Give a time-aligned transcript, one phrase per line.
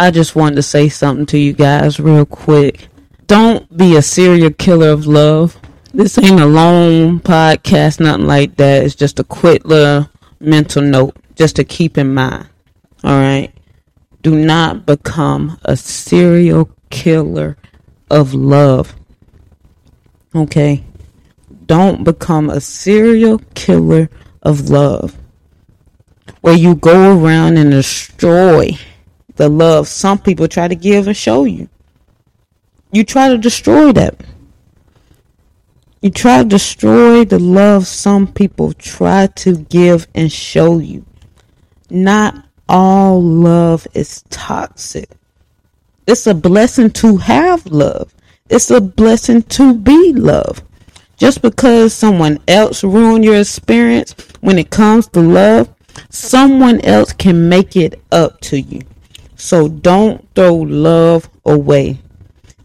[0.00, 2.88] I just wanted to say something to you guys real quick.
[3.26, 5.60] Don't be a serial killer of love.
[5.92, 8.82] This ain't a long podcast, nothing like that.
[8.82, 10.08] It's just a quick little
[10.40, 12.48] mental note just to keep in mind.
[13.04, 13.52] All right.
[14.22, 17.58] Do not become a serial killer
[18.08, 18.96] of love.
[20.34, 20.82] Okay.
[21.66, 24.08] Don't become a serial killer
[24.40, 25.18] of love
[26.40, 28.78] where you go around and destroy
[29.40, 31.66] the love some people try to give and show you.
[32.92, 34.20] You try to destroy that.
[36.02, 41.06] You try to destroy the love some people try to give and show you.
[41.88, 45.08] Not all love is toxic.
[46.06, 48.14] It's a blessing to have love.
[48.50, 50.64] It's a blessing to be loved.
[51.16, 55.70] Just because someone else ruined your experience when it comes to love,
[56.10, 58.82] someone else can make it up to you.
[59.40, 61.98] So don't throw love away.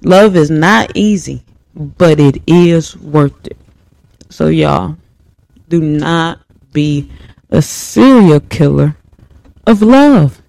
[0.01, 1.41] Love is not easy,
[1.73, 3.57] but it is worth it.
[4.29, 4.97] So, y'all,
[5.69, 6.41] do not
[6.73, 7.09] be
[7.49, 8.97] a serial killer
[9.65, 10.41] of love.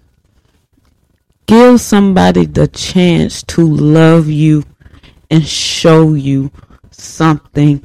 [1.45, 4.65] Give somebody the chance to love you
[5.31, 6.51] and show you
[6.91, 7.81] something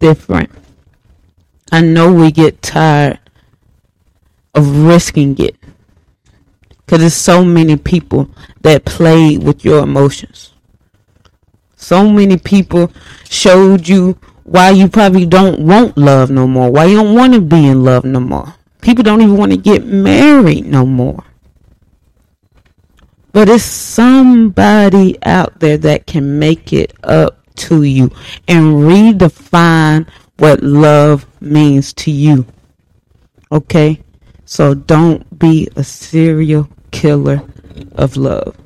[0.00, 0.50] different.
[1.70, 3.20] I know we get tired
[4.52, 5.57] of risking it
[6.88, 8.30] because there's so many people
[8.62, 10.54] that played with your emotions.
[11.76, 12.90] So many people
[13.28, 17.42] showed you why you probably don't want love no more, why you don't want to
[17.42, 18.54] be in love no more.
[18.80, 21.22] People don't even want to get married no more.
[23.32, 28.10] But it's somebody out there that can make it up to you
[28.48, 32.46] and redefine what love means to you.
[33.52, 34.02] Okay?
[34.46, 36.66] So don't be a serial
[36.98, 37.40] killer
[37.94, 38.57] of love.